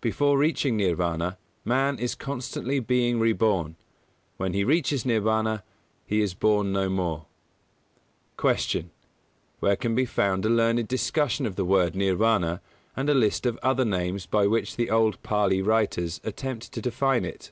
[0.00, 3.74] Before reaching Nirvāna man is constantly being reborn;
[4.36, 5.62] when he reaches Nirvāna
[6.06, 7.26] he is born no more.
[8.40, 8.56] 131.
[8.56, 8.90] Q.
[9.60, 12.60] _Where can be found a learned discussion of the word Nirvāna
[12.96, 16.80] and a list of the other names by which the old Pālī writers attempt to
[16.80, 17.50] define it?